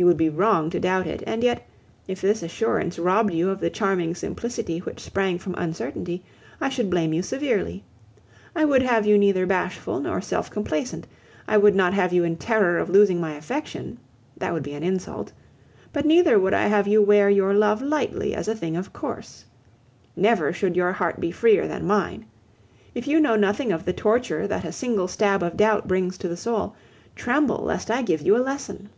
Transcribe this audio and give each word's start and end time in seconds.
You 0.00 0.06
would 0.06 0.16
be 0.16 0.28
wrong 0.28 0.70
to 0.70 0.78
doubt 0.78 1.08
it; 1.08 1.24
and 1.26 1.42
yet, 1.42 1.66
if 2.06 2.20
this 2.20 2.40
assurance 2.44 3.00
robbed 3.00 3.32
you 3.34 3.50
of 3.50 3.58
the 3.58 3.68
charming 3.68 4.14
simplicity 4.14 4.78
which 4.78 5.00
sprang 5.00 5.40
from 5.40 5.56
uncertainty, 5.56 6.22
I 6.60 6.68
should 6.68 6.88
blame 6.88 7.12
you 7.12 7.20
severely. 7.20 7.82
I 8.54 8.64
would 8.64 8.82
have 8.82 9.06
you 9.06 9.18
neither 9.18 9.44
bashful 9.44 9.98
nor 9.98 10.20
self 10.20 10.52
complacent; 10.52 11.08
I 11.48 11.56
would 11.56 11.74
not 11.74 11.94
have 11.94 12.12
you 12.12 12.22
in 12.22 12.36
terror 12.36 12.78
of 12.78 12.88
losing 12.88 13.20
my 13.20 13.34
affection 13.34 13.98
that 14.36 14.52
would 14.52 14.62
be 14.62 14.74
an 14.74 14.84
insult 14.84 15.32
but 15.92 16.06
neither 16.06 16.38
would 16.38 16.54
I 16.54 16.68
have 16.68 16.86
you 16.86 17.02
wear 17.02 17.28
your 17.28 17.52
love 17.52 17.82
lightly 17.82 18.36
as 18.36 18.46
a 18.46 18.54
thing 18.54 18.76
of 18.76 18.92
course. 18.92 19.44
Never 20.14 20.52
should 20.52 20.76
your 20.76 20.92
heart 20.92 21.18
be 21.18 21.32
freer 21.32 21.66
than 21.66 21.88
mine. 21.88 22.24
If 22.94 23.08
you 23.08 23.18
know 23.18 23.34
nothing 23.34 23.72
of 23.72 23.84
the 23.84 23.92
torture 23.92 24.46
that 24.46 24.64
a 24.64 24.70
single 24.70 25.08
stab 25.08 25.42
of 25.42 25.56
doubt 25.56 25.88
brings 25.88 26.16
to 26.18 26.28
the 26.28 26.36
soul, 26.36 26.76
tremble 27.16 27.64
lest 27.64 27.90
I 27.90 28.02
give 28.02 28.22
you 28.22 28.36
a 28.36 28.46
lesson! 28.46 28.90